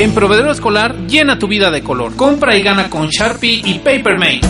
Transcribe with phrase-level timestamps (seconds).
[0.00, 2.16] En Proveedor Escolar, llena tu vida de color.
[2.16, 4.40] Compra y gana con Sharpie y Papermate.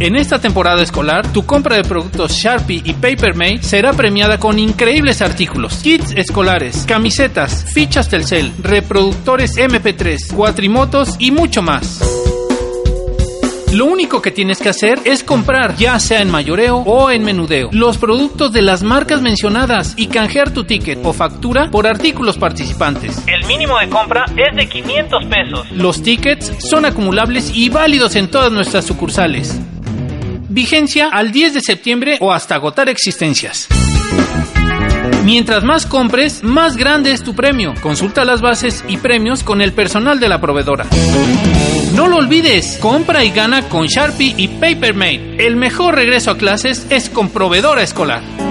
[0.00, 5.22] En esta temporada escolar, tu compra de productos Sharpie y Papermate será premiada con increíbles
[5.22, 12.23] artículos, kits escolares, camisetas, fichas Telcel, reproductores MP3, cuatrimotos y mucho más.
[13.74, 17.70] Lo único que tienes que hacer es comprar, ya sea en mayoreo o en menudeo,
[17.72, 23.20] los productos de las marcas mencionadas y canjear tu ticket o factura por artículos participantes.
[23.26, 25.72] El mínimo de compra es de 500 pesos.
[25.72, 29.58] Los tickets son acumulables y válidos en todas nuestras sucursales.
[30.48, 33.66] Vigencia al 10 de septiembre o hasta agotar existencias.
[35.24, 37.72] Mientras más compres, más grande es tu premio.
[37.80, 40.84] Consulta las bases y premios con el personal de la proveedora.
[41.94, 45.46] No lo olvides, compra y gana con Sharpie y Papermate.
[45.46, 48.43] El mejor regreso a clases es con proveedora escolar.